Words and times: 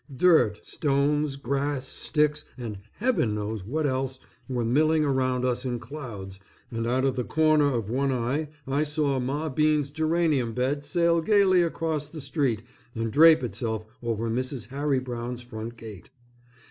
Dirt, 0.15 0.65
stones, 0.65 1.35
grass, 1.35 1.87
sticks, 1.87 2.43
and 2.57 2.79
heaven 2.93 3.35
knows 3.35 3.63
what 3.63 3.85
else 3.85 4.17
were 4.49 4.65
milling 4.65 5.05
around 5.05 5.45
us 5.45 5.63
in 5.63 5.77
clouds, 5.77 6.39
and 6.71 6.87
out 6.87 7.05
of 7.05 7.15
the 7.15 7.23
corner 7.23 7.71
of 7.71 7.91
one 7.91 8.11
eye 8.11 8.49
I 8.67 8.83
saw 8.83 9.19
Ma 9.19 9.47
Bean's 9.47 9.91
geranium 9.91 10.53
bed 10.55 10.83
sail 10.83 11.21
gaily 11.21 11.61
across 11.61 12.09
the 12.09 12.19
street 12.19 12.63
and 12.95 13.13
drape 13.13 13.43
itself 13.43 13.85
over 14.01 14.27
Mrs. 14.27 14.69
Harry 14.69 14.99
Brown's 14.99 15.43
front 15.43 15.77
gate. 15.77 16.09